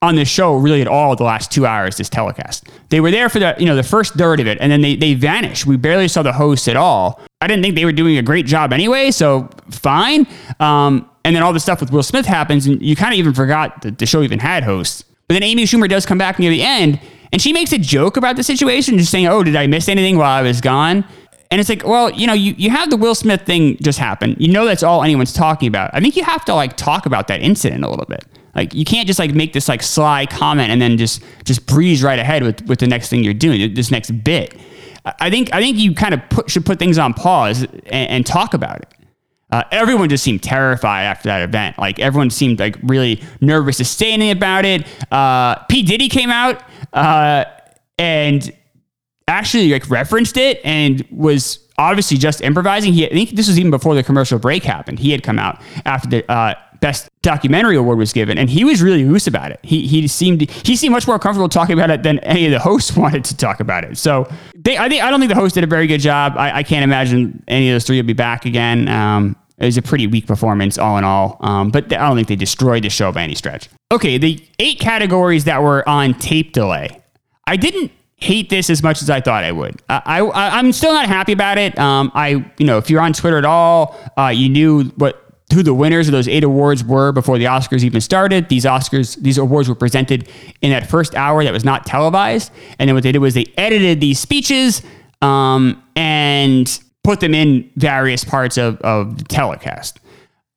[0.00, 2.66] on the show really at all the last two hours this telecast.
[2.88, 4.96] They were there for the you know the first third of it, and then they
[4.96, 5.66] they vanished.
[5.66, 7.20] We barely saw the hosts at all.
[7.42, 10.26] I didn't think they were doing a great job anyway, so fine.
[10.60, 13.34] Um, and then all the stuff with Will Smith happens, and you kind of even
[13.34, 15.04] forgot that the show even had hosts.
[15.28, 16.98] But then Amy Schumer does come back near the end,
[17.34, 20.16] and she makes a joke about the situation, just saying, "Oh, did I miss anything
[20.16, 21.04] while I was gone?"
[21.50, 24.36] And it's like, well, you know, you, you have the Will Smith thing just happen.
[24.38, 25.90] You know that's all anyone's talking about.
[25.94, 28.24] I think you have to like talk about that incident a little bit.
[28.54, 32.02] Like you can't just like make this like sly comment and then just just breeze
[32.02, 34.58] right ahead with with the next thing you're doing, this next bit.
[35.04, 38.26] I think I think you kind of put, should put things on pause and, and
[38.26, 38.94] talk about it.
[39.50, 41.78] Uh, everyone just seemed terrified after that event.
[41.78, 44.86] Like everyone seemed like really nervous anything about it.
[45.10, 47.44] Uh, P Diddy came out uh,
[47.98, 48.52] and
[49.28, 52.92] actually like referenced it and was obviously just improvising.
[52.92, 54.98] He, I think this was even before the commercial break happened.
[54.98, 58.82] He had come out after the uh, best documentary award was given, and he was
[58.82, 59.60] really loose about it.
[59.62, 62.58] He he seemed he seemed much more comfortable talking about it than any of the
[62.58, 63.96] hosts wanted to talk about it.
[63.98, 66.34] So they, I think I don't think the host did a very good job.
[66.36, 68.88] I, I can't imagine any of those three will be back again.
[68.88, 72.28] Um, it was a pretty weak performance all in all, um, but I don't think
[72.28, 73.68] they destroyed the show by any stretch.
[73.90, 76.90] Okay, the eight categories that were on tape delay.
[77.48, 79.80] I didn't hate this as much as I thought I would.
[79.88, 81.78] I, am still not happy about it.
[81.78, 85.62] Um, I you know if you're on Twitter at all, uh, you knew what who
[85.62, 88.48] the winners of those eight awards were before the Oscars even started.
[88.48, 90.28] These Oscars, these awards were presented
[90.60, 93.46] in that first hour that was not televised, and then what they did was they
[93.56, 94.82] edited these speeches
[95.22, 100.00] um, and put them in various parts of of the telecast.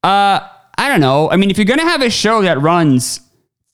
[0.04, 0.42] Uh,
[0.78, 1.30] I don't know.
[1.30, 3.22] I mean, if you're gonna have a show that runs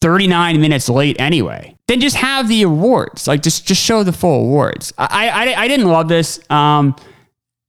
[0.01, 3.27] 39 minutes late anyway, then just have the awards.
[3.27, 4.93] Like just just show the full awards.
[4.97, 6.39] I I, I didn't love this.
[6.49, 6.95] Um,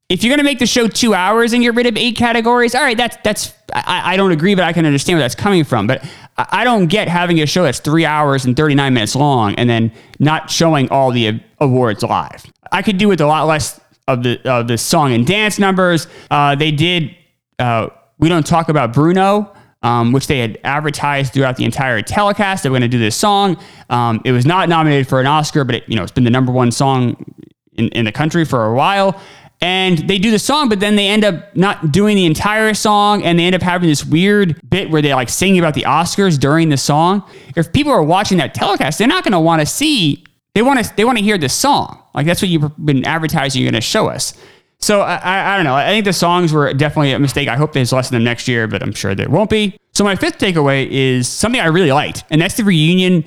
[0.09, 2.83] if you're gonna make the show two hours and get rid of eight categories, all
[2.83, 5.87] right, that's that's I, I don't agree, but I can understand where that's coming from.
[5.87, 6.05] But
[6.37, 9.93] I don't get having a show that's three hours and 39 minutes long and then
[10.21, 12.47] not showing all the awards live.
[12.71, 16.07] I could do with a lot less of the of the song and dance numbers.
[16.31, 17.15] Uh, they did.
[17.59, 19.53] Uh, we don't talk about Bruno
[19.83, 22.63] um, which they had advertised throughout the entire telecast.
[22.63, 23.57] They were going to do this song.
[23.91, 26.31] Um, it was not nominated for an Oscar, but it, you know it's been the
[26.31, 27.25] number one song
[27.75, 29.21] in, in the country for a while.
[29.61, 33.25] And they do the song, but then they end up not doing the entire song,
[33.25, 36.39] and they end up having this weird bit where they like singing about the Oscars
[36.39, 37.29] during the song.
[37.57, 40.25] If people are watching that telecast, they're not going to want to see.
[40.55, 40.97] They want to.
[40.97, 42.01] They want to hear the song.
[42.15, 43.61] Like that's what you've been advertising.
[43.61, 44.35] You're going to show us.
[44.81, 45.75] So I, I, I, don't know.
[45.75, 47.49] I think the songs were definitely a mistake.
[47.49, 49.77] I hope there's less of them next year, but I'm sure there won't be.
[49.93, 53.25] So my fifth takeaway is something I really liked, and that's the reunion,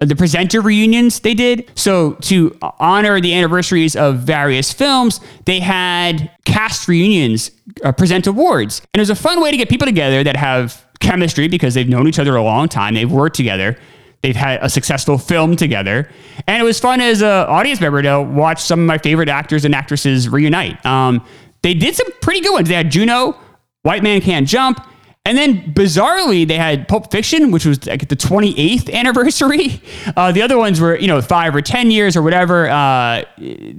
[0.00, 1.68] uh, the presenter reunions they did.
[1.74, 7.50] So to honor the anniversaries of various films, they had cast reunions
[7.84, 10.86] uh, present awards, and it was a fun way to get people together that have
[11.00, 13.76] chemistry because they've known each other a long time, they've worked together.
[14.22, 16.08] They've had a successful film together,
[16.46, 19.64] and it was fun as an audience member to watch some of my favorite actors
[19.64, 20.84] and actresses reunite.
[20.86, 21.24] Um,
[21.62, 22.68] they did some pretty good ones.
[22.68, 23.36] They had Juno,
[23.82, 24.80] White Man Can't Jump,
[25.24, 29.80] and then bizarrely, they had Pulp Fiction, which was like the 28th anniversary.
[30.16, 33.22] Uh, the other ones were, you know, five or 10 years or whatever uh,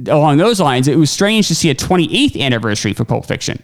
[0.07, 0.87] along those lines.
[0.87, 3.61] It was strange to see a 28th anniversary for Pulp Fiction.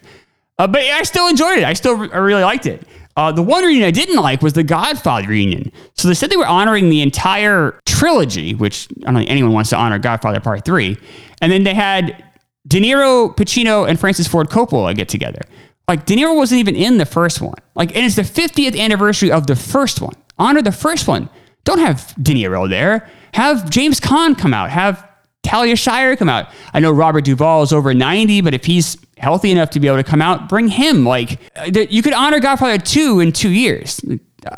[0.58, 1.64] Uh, but I still enjoyed it.
[1.64, 2.86] I still I really liked it.
[3.16, 5.72] Uh, the one reunion I didn't like was the Godfather reunion.
[5.94, 9.70] So they said they were honoring the entire trilogy, which I don't think anyone wants
[9.70, 10.96] to honor Godfather Part 3.
[11.42, 12.24] And then they had
[12.66, 15.40] De Niro, Pacino, and Francis Ford Coppola get together.
[15.88, 17.58] Like, De Niro wasn't even in the first one.
[17.74, 20.14] Like, and it's the 50th anniversary of the first one.
[20.38, 21.28] Honor the first one.
[21.64, 23.10] Don't have De Niro there.
[23.34, 24.70] Have James Caan come out.
[24.70, 25.06] Have
[25.42, 26.48] Talia Shire come out.
[26.72, 29.98] I know Robert Duvall is over 90, but if he's healthy enough to be able
[29.98, 31.04] to come out, bring him.
[31.04, 34.00] Like you could honor Godfather 2 in two years.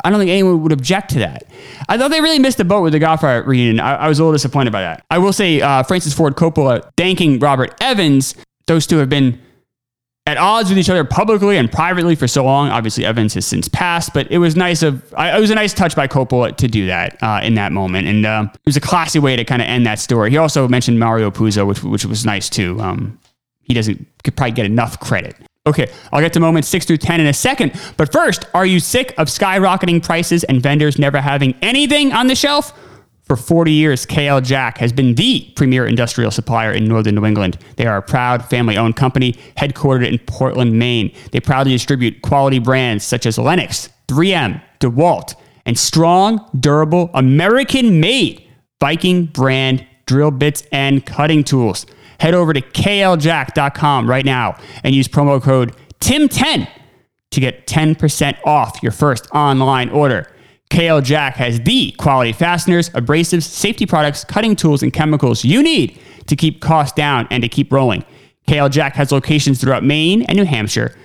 [0.03, 1.43] I don't think anyone would object to that.
[1.89, 3.79] I thought they really missed the boat with the Godfather reunion.
[3.79, 5.03] I, I was a little disappointed by that.
[5.11, 8.35] I will say uh, Francis Ford Coppola thanking Robert Evans.
[8.67, 9.39] Those two have been
[10.25, 12.69] at odds with each other publicly and privately for so long.
[12.69, 15.95] Obviously, Evans has since passed, but it was nice of it was a nice touch
[15.95, 19.19] by Coppola to do that uh, in that moment, and uh, it was a classy
[19.19, 20.29] way to kind of end that story.
[20.29, 22.79] He also mentioned Mario Puzo, which which was nice too.
[22.79, 23.19] Um,
[23.63, 25.35] he doesn't could probably get enough credit.
[25.65, 27.71] Okay, I'll get to moments six through 10 in a second.
[27.95, 32.35] But first, are you sick of skyrocketing prices and vendors never having anything on the
[32.35, 32.77] shelf?
[33.23, 37.57] For 40 years, KL Jack has been the premier industrial supplier in northern New England.
[37.77, 41.15] They are a proud family owned company headquartered in Portland, Maine.
[41.31, 48.45] They proudly distribute quality brands such as Lenox, 3M, DeWalt, and strong, durable, American made
[48.81, 51.85] Viking brand drill bits and cutting tools.
[52.23, 56.69] Head over to kljack.com right now and use promo code TIM10
[57.31, 60.31] to get 10% off your first online order.
[60.69, 65.99] KL Jack has the quality fasteners, abrasives, safety products, cutting tools, and chemicals you need
[66.27, 68.05] to keep costs down and to keep rolling.
[68.47, 70.95] KL Jack has locations throughout Maine and New Hampshire,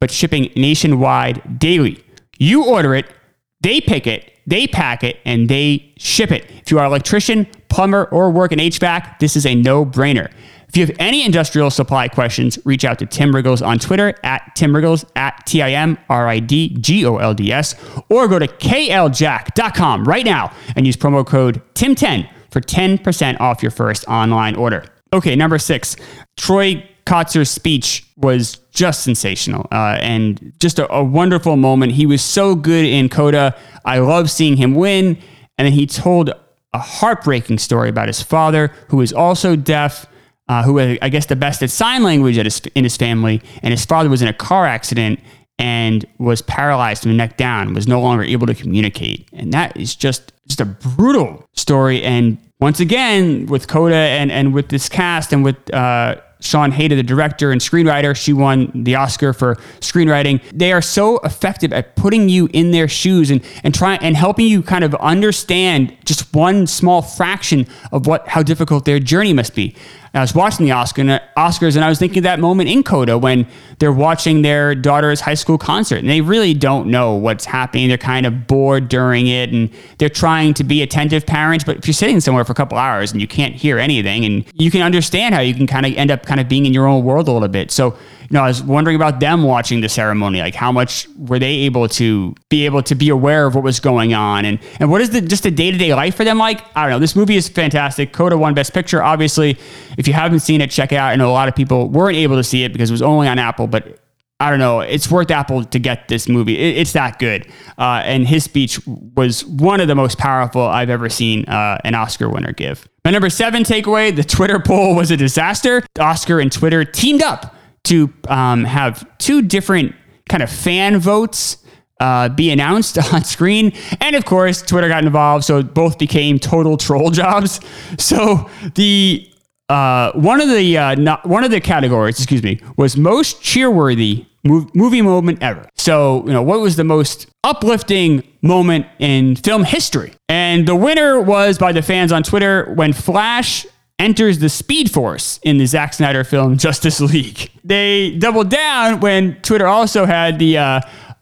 [0.00, 2.02] but shipping nationwide daily.
[2.38, 3.12] You order it,
[3.60, 6.50] they pick it, they pack it, and they ship it.
[6.62, 10.32] If you are an electrician, plumber, or work in HVAC, this is a no brainer.
[10.72, 14.56] If you have any industrial supply questions, reach out to Tim Riggles on Twitter at
[14.56, 17.74] Tim Riggles at T I M R I D G O L D S,
[18.08, 23.70] or go to kljack.com right now and use promo code TIM10 for 10% off your
[23.70, 24.86] first online order.
[25.12, 25.94] Okay, number six,
[26.38, 31.92] Troy Kotsur's speech was just sensational uh, and just a, a, wonderful moment.
[31.92, 33.54] He was so good in Coda.
[33.84, 35.18] I love seeing him win.
[35.58, 36.30] And then he told
[36.72, 40.06] a heartbreaking story about his father, who is also deaf,
[40.52, 43.40] uh, who I guess the best at sign language at his, in his family.
[43.62, 45.18] And his father was in a car accident
[45.58, 49.28] and was paralyzed from the neck down, was no longer able to communicate.
[49.32, 52.02] And that is just just a brutal story.
[52.02, 56.96] And once again, with Coda and, and with this cast and with uh, Siân Heder,
[56.96, 58.14] the director and screenwriter.
[58.14, 60.42] She won the Oscar for screenwriting.
[60.52, 64.46] They are so effective at putting you in their shoes and and trying and helping
[64.46, 69.54] you kind of understand just one small fraction of what how difficult their journey must
[69.54, 69.74] be.
[70.14, 72.82] I was watching the Oscar, uh, Oscars and I was thinking of that moment in
[72.82, 73.46] Coda when
[73.78, 77.88] they're watching their daughter's high school concert and they really don't know what's happening.
[77.88, 81.64] They're kind of bored during it and they're trying to be attentive parents.
[81.64, 84.44] But if you're sitting somewhere for a couple hours and you can't hear anything and
[84.54, 86.86] you can understand how you can kind of end up kind of being in your
[86.86, 87.70] own world a little bit.
[87.70, 87.96] So
[88.32, 90.40] know, I was wondering about them watching the ceremony.
[90.40, 93.78] Like, how much were they able to be able to be aware of what was
[93.78, 96.38] going on, and and what is the just the day to day life for them
[96.38, 96.64] like?
[96.76, 96.98] I don't know.
[96.98, 98.12] This movie is fantastic.
[98.12, 99.02] Coda won Best Picture.
[99.02, 99.58] Obviously,
[99.98, 101.08] if you haven't seen it, check it out.
[101.08, 103.28] I know a lot of people weren't able to see it because it was only
[103.28, 103.98] on Apple, but
[104.42, 104.80] I don't know.
[104.80, 106.58] It's worth Apple to get this movie.
[106.58, 107.46] It, it's that good.
[107.78, 111.94] Uh, and his speech was one of the most powerful I've ever seen uh, an
[111.94, 112.88] Oscar winner give.
[113.04, 115.84] My number seven takeaway the Twitter poll was a disaster.
[116.00, 119.94] Oscar and Twitter teamed up to um, have two different
[120.28, 121.58] kind of fan votes
[122.00, 123.72] uh, be announced on screen.
[124.00, 127.60] And of course, Twitter got involved, so both became total troll jobs.
[127.98, 129.28] So the
[129.68, 134.26] uh, one of the uh, not, one of the categories, excuse me, was most cheerworthy
[134.44, 135.68] movie moment ever.
[135.76, 140.12] So you know what was the most uplifting moment in film history?
[140.28, 143.64] And the winner was by the fans on Twitter when Flash
[143.98, 147.50] enters the Speed Force in the Zack Snyder film Justice League.
[147.64, 150.80] They doubled down when Twitter also had the uh,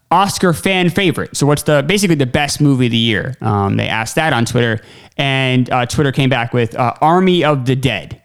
[0.09, 1.35] Oscar fan favorite.
[1.37, 3.35] So, what's the basically the best movie of the year?
[3.41, 4.81] Um, they asked that on Twitter,
[5.17, 8.21] and uh, Twitter came back with uh, Army of the Dead.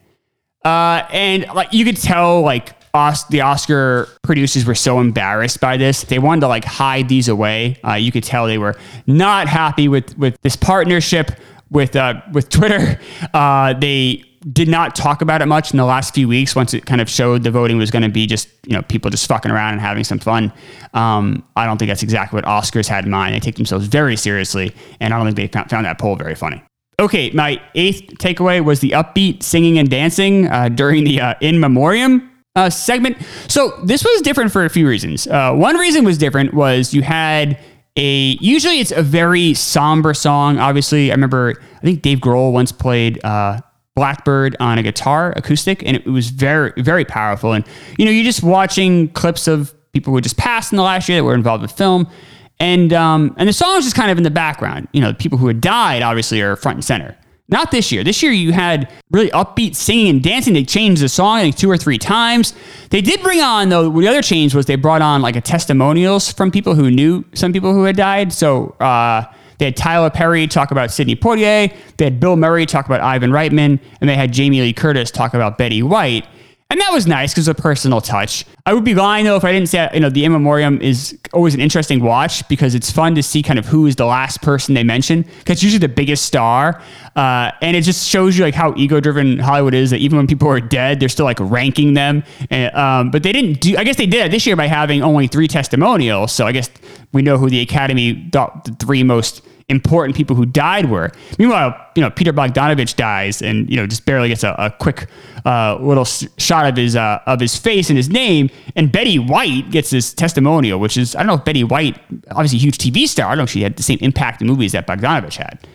[0.64, 5.76] Uh, and like you could tell, like Os- the Oscar producers were so embarrassed by
[5.76, 6.02] this.
[6.02, 7.78] They wanted to like hide these away.
[7.86, 11.30] Uh, you could tell they were not happy with with this partnership
[11.70, 12.98] with uh, with Twitter.
[13.80, 17.00] They did not talk about it much in the last few weeks once it kind
[17.00, 19.72] of showed the voting was going to be just you know people just fucking around
[19.72, 20.52] and having some fun.
[20.94, 23.34] Um, i don't think that's exactly what oscars had in mind.
[23.34, 26.62] They take themselves very seriously and i don't think they found that poll very funny.
[27.00, 31.58] Okay my eighth takeaway was the upbeat singing and dancing uh, during the uh, in
[31.58, 33.18] memoriam uh, segment.
[33.48, 35.26] So this was different for a few reasons.
[35.26, 37.58] Uh, one reason was different was you had
[37.98, 40.58] a usually it's a very somber song.
[40.58, 43.60] Obviously i remember i think dave grohl once played uh,
[43.96, 47.54] Blackbird on a guitar, acoustic, and it was very, very powerful.
[47.54, 47.66] And
[47.98, 51.18] you know, you're just watching clips of people who just passed in the last year
[51.18, 52.06] that were involved with film,
[52.60, 54.86] and um, and the song was just kind of in the background.
[54.92, 57.16] You know, the people who had died obviously are front and center.
[57.48, 58.04] Not this year.
[58.04, 60.52] This year you had really upbeat singing and dancing.
[60.52, 62.52] They changed the song I think two or three times.
[62.90, 63.88] They did bring on though.
[63.88, 67.52] The other change was they brought on like a testimonials from people who knew some
[67.52, 68.32] people who had died.
[68.32, 68.76] So.
[68.80, 69.24] Uh,
[69.58, 71.74] they had Tyler Perry talk about Sidney Poitier.
[71.96, 73.80] They had Bill Murray talk about Ivan Reitman.
[74.00, 76.26] And they had Jamie Lee Curtis talk about Betty White.
[76.68, 78.44] And that was nice because it's a personal touch.
[78.66, 81.16] I would be lying though if I didn't say, you know, the in memoriam is
[81.32, 84.42] always an interesting watch because it's fun to see kind of who is the last
[84.42, 86.82] person they mention because usually the biggest star.
[87.14, 90.26] Uh, and it just shows you like how ego driven Hollywood is that even when
[90.26, 92.24] people are dead, they're still like ranking them.
[92.50, 95.02] And, um, but they didn't do, I guess they did it this year by having
[95.02, 96.32] only three testimonials.
[96.32, 96.68] So I guess
[97.12, 101.10] we know who the Academy thought the three most important people who died were.
[101.38, 105.08] Meanwhile, you know, Peter Bogdanovich dies and, you know, just barely gets a, a quick
[105.44, 108.48] uh, little shot of his uh, of his face and his name.
[108.76, 111.98] And Betty White gets this testimonial, which is, I don't know if Betty White,
[112.30, 114.46] obviously a huge TV star, I don't know if she had the same impact in
[114.46, 115.66] movies that Bogdanovich had.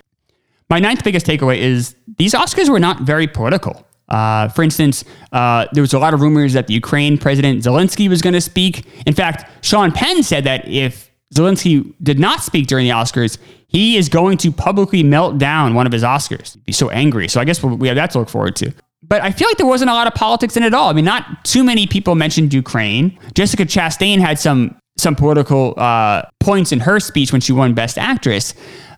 [0.69, 3.85] My ninth biggest takeaway is these Oscars were not very political.
[4.07, 8.09] Uh, for instance, uh, there was a lot of rumors that the Ukraine president Zelensky
[8.09, 8.85] was going to speak.
[9.05, 13.97] In fact, Sean Penn said that if Zelensky did not speak during the Oscars, he
[13.97, 16.53] is going to publicly melt down one of his Oscars.
[16.53, 17.27] He'd be so angry.
[17.27, 18.73] So I guess we have that to look forward to.
[19.03, 20.89] But I feel like there wasn't a lot of politics in it at all.
[20.89, 23.17] I mean, not too many people mentioned Ukraine.
[23.33, 27.97] Jessica Chastain had some some political uh, points in her speech when she won Best
[27.97, 28.53] Actress.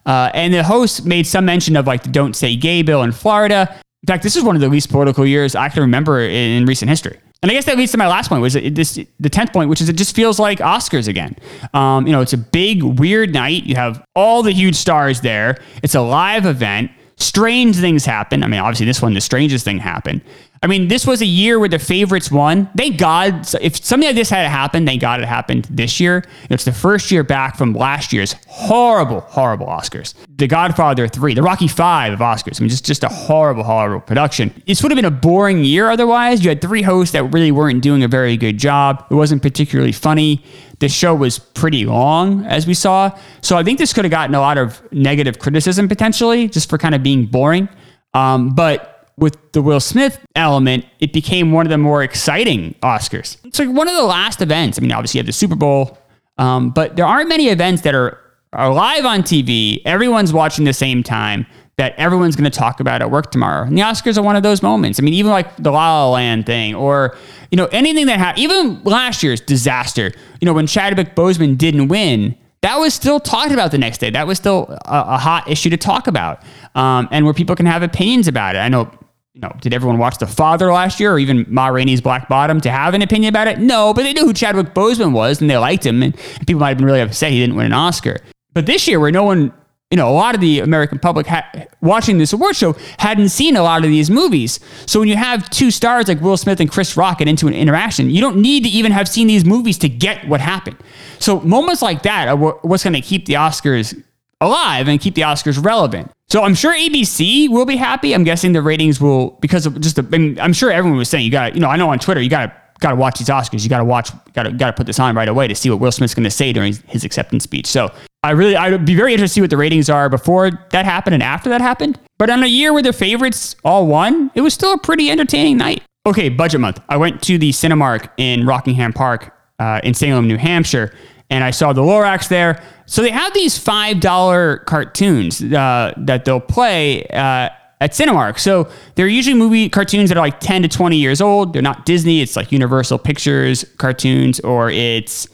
[0.06, 3.12] Uh, and the host made some mention of like the Don't Say Gay bill in
[3.12, 3.74] Florida.
[4.02, 6.66] In fact, this is one of the least political years I can remember in, in
[6.66, 7.18] recent history.
[7.44, 9.82] And I guess that leads to my last point, was this the tenth point, which
[9.82, 11.36] is it just feels like Oscars again.
[11.74, 13.66] Um, you know, it's a big weird night.
[13.66, 15.58] You have all the huge stars there.
[15.84, 16.90] It's a live event.
[17.18, 18.44] Strange things happen.
[18.44, 20.22] I mean, obviously this one, the strangest thing happened.
[20.64, 22.70] I mean, this was a year where the favorites won.
[22.78, 23.46] Thank God.
[23.62, 26.24] If something like this had happened, thank God it happened this year.
[26.50, 30.14] It's the first year back from last year's horrible, horrible Oscars.
[30.38, 32.62] The Godfather 3, the Rocky 5 of Oscars.
[32.62, 34.54] I mean, just, just a horrible, horrible production.
[34.66, 36.46] This would have been a boring year otherwise.
[36.46, 39.06] You had three hosts that really weren't doing a very good job.
[39.12, 40.46] It wasn't particularly funny.
[40.80, 43.12] The show was pretty long, as we saw.
[43.42, 46.78] So I think this could have gotten a lot of negative criticism potentially, just for
[46.78, 47.68] kind of being boring.
[48.14, 53.38] Um, but with the Will Smith element, it became one of the more exciting Oscars.
[53.46, 54.78] It's like one of the last events.
[54.78, 55.98] I mean, obviously you have the Super Bowl,
[56.38, 58.20] um, but there aren't many events that are,
[58.54, 59.82] are live on TV.
[59.86, 61.46] Everyone's watching the same time
[61.78, 63.66] that everyone's going to talk about at work tomorrow.
[63.66, 65.00] And the Oscars are one of those moments.
[65.00, 67.18] I mean, even like the La La Land thing or,
[67.50, 71.88] you know, anything that happened, even last year's disaster, you know, when Chadwick Boseman didn't
[71.88, 74.10] win, that was still talked about the next day.
[74.10, 76.44] That was still a, a hot issue to talk about,
[76.76, 78.60] um, and where people can have opinions about it.
[78.60, 78.90] I know
[79.34, 82.62] you know, did everyone watch The Father last year or even Ma Rainey's Black Bottom
[82.62, 83.60] to have an opinion about it?
[83.60, 86.04] No, but they knew who Chadwick Boseman was and they liked him.
[86.04, 86.16] And
[86.46, 88.20] people might have been really upset he didn't win an Oscar.
[88.54, 89.52] But this year, where no one,
[89.90, 91.50] you know, a lot of the American public ha-
[91.82, 94.60] watching this award show hadn't seen a lot of these movies.
[94.86, 97.56] So when you have two stars like Will Smith and Chris Rock get into an
[97.56, 100.78] interaction, you don't need to even have seen these movies to get what happened.
[101.18, 104.00] So moments like that are what's going to keep the Oscars
[104.44, 106.12] alive and keep the Oscars relevant.
[106.30, 108.14] So I'm sure ABC will be happy.
[108.14, 111.10] I'm guessing the ratings will because of just the, I mean, I'm sure everyone was
[111.10, 113.30] saying you got you know I know on Twitter you got got to watch these
[113.30, 113.64] Oscars.
[113.64, 115.70] You got to watch got to got to put this on right away to see
[115.70, 117.68] what Will Smith's going to say during his acceptance speech.
[117.68, 117.92] So
[118.24, 121.14] I really I'd be very interested to see what the ratings are before that happened
[121.14, 122.00] and after that happened.
[122.18, 125.58] But on a year where the favorites all won, it was still a pretty entertaining
[125.58, 125.84] night.
[126.06, 126.82] Okay, budget month.
[126.90, 130.94] I went to the Cinemark in Rockingham Park uh, in Salem, New Hampshire
[131.34, 132.62] and I saw the Lorax there.
[132.86, 137.50] So they have these five dollar cartoons uh, that they'll play uh,
[137.82, 138.40] at Cinemark.
[138.40, 141.54] So they're usually movie cartoons that are like ten to twenty years old.
[141.54, 142.22] They're not Disney.
[142.22, 145.28] It's like Universal Pictures cartoons, or it's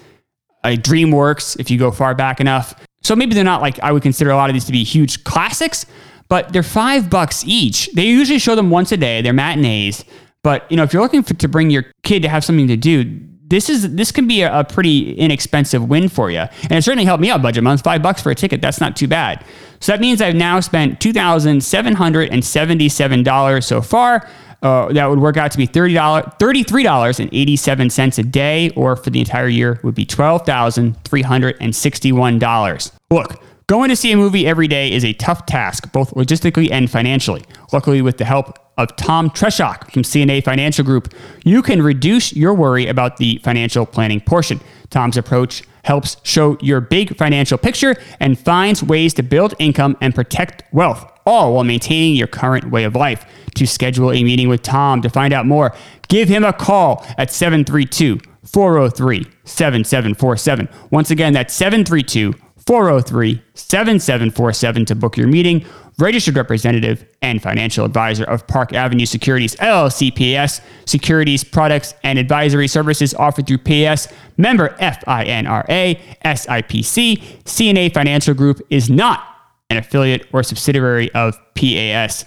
[0.63, 2.75] a DreamWorks if you go far back enough.
[3.01, 5.23] So maybe they're not like I would consider a lot of these to be huge
[5.23, 5.85] classics,
[6.27, 7.89] but they're five bucks each.
[7.93, 9.21] They usually show them once a day.
[9.21, 10.03] They're matinees.
[10.43, 12.77] But you know, if you're looking for, to bring your kid to have something to
[12.77, 13.03] do,
[13.49, 17.05] this is this can be a, a, pretty inexpensive win for you, and it certainly
[17.05, 17.83] helped me out budget month.
[17.83, 19.43] Five bucks for a ticket, that's not too bad.
[19.79, 24.29] So that means I've now spent two thousand seven hundred and seventy-seven dollars so far.
[24.61, 28.23] Uh, that would work out to be thirty dollars, thirty-three dollars and eighty-seven cents a
[28.23, 32.91] day, or for the entire year would be twelve thousand three hundred and sixty-one dollars.
[33.09, 33.41] Look.
[33.67, 37.43] Going to see a movie every day is a tough task, both logistically and financially.
[37.71, 41.13] Luckily, with the help of Tom Treshock from C&A Financial Group,
[41.43, 44.61] you can reduce your worry about the financial planning portion.
[44.89, 50.15] Tom's approach helps show your big financial picture and finds ways to build income and
[50.15, 53.25] protect wealth, all while maintaining your current way of life.
[53.55, 55.75] To schedule a meeting with Tom to find out more,
[56.07, 60.69] give him a call at 732 403 7747.
[60.91, 62.33] Once again, that's 732
[62.65, 65.65] 403 7747 to book your meeting
[65.99, 70.61] registered representative and financial advisor of Park Avenue Securities LLC PAS.
[70.85, 74.11] Securities, products, and advisory services offered through PAS.
[74.37, 77.47] Member FINRA, SIPC.
[77.47, 79.23] C&A Financial Group is not
[79.69, 82.25] an affiliate or subsidiary of PAS.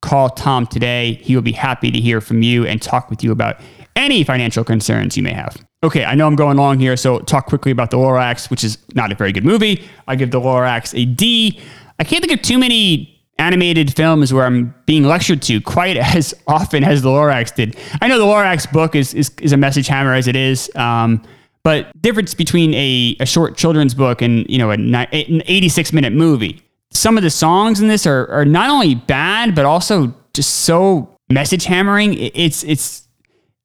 [0.00, 1.14] Call Tom today.
[1.14, 3.60] He will be happy to hear from you and talk with you about
[3.96, 5.56] any financial concerns you may have.
[5.82, 8.78] Okay, I know I'm going long here, so talk quickly about The Lorax, which is
[8.94, 9.84] not a very good movie.
[10.06, 11.60] I give The Lorax a D.
[11.98, 16.34] I can't think of too many animated films where I'm being lectured to quite as
[16.46, 17.76] often as the Lorax did.
[18.00, 21.22] I know the Lorax book is, is, is a message hammer as it is, um,
[21.64, 26.62] but difference between a, a short children's book and you know an 86 minute movie.
[26.90, 31.16] Some of the songs in this are, are not only bad but also just so
[31.28, 32.14] message hammering.
[32.14, 33.08] It's it's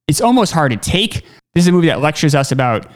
[0.08, 1.24] it's almost hard to take.
[1.54, 2.88] This is a movie that lectures us about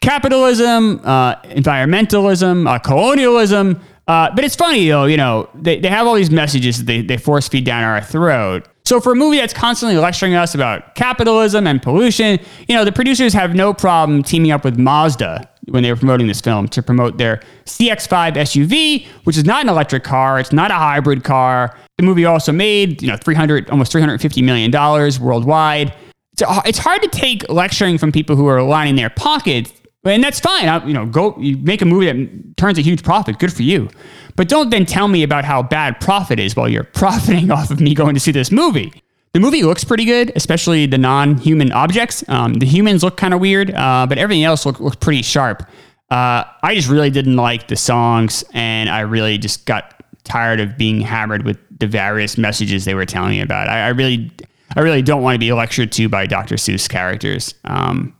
[0.00, 6.06] capitalism, uh, environmentalism, uh, colonialism, uh, but it's funny though, you know, they, they have
[6.06, 8.66] all these messages that they, they force feed down our throat.
[8.86, 12.92] So for a movie that's constantly lecturing us about capitalism and pollution, you know, the
[12.92, 16.82] producers have no problem teaming up with Mazda when they were promoting this film to
[16.82, 21.76] promote their CX-5 SUV, which is not an electric car, it's not a hybrid car.
[21.98, 25.94] The movie also made, you know, 300 almost 350 million dollars worldwide.
[26.32, 29.70] It's, it's hard to take lecturing from people who are lining their pockets
[30.08, 30.68] and that's fine.
[30.68, 33.38] I, you know, go you make a movie that turns a huge profit.
[33.38, 33.88] Good for you.
[34.36, 37.80] But don't then tell me about how bad profit is while you're profiting off of
[37.80, 39.02] me going to see this movie.
[39.34, 42.26] The movie looks pretty good, especially the non-human objects.
[42.28, 45.62] Um, the humans look kind of weird, uh, but everything else look, looks pretty sharp.
[46.10, 50.78] Uh, I just really didn't like the songs, and I really just got tired of
[50.78, 53.68] being hammered with the various messages they were telling me about.
[53.68, 54.30] I, I really,
[54.76, 56.54] I really don't want to be lectured to by Dr.
[56.54, 57.54] Seuss characters.
[57.64, 58.14] Um,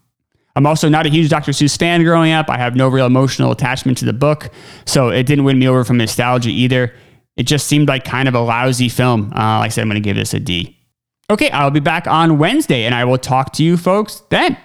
[0.58, 1.52] I'm also not a huge Dr.
[1.52, 2.50] Seuss fan growing up.
[2.50, 4.50] I have no real emotional attachment to the book,
[4.86, 6.92] so it didn't win me over from nostalgia either.
[7.36, 9.32] It just seemed like kind of a lousy film.
[9.32, 10.76] Uh, like I said, I'm going to give this a D.
[11.30, 14.56] Okay, I'll be back on Wednesday and I will talk to you folks then.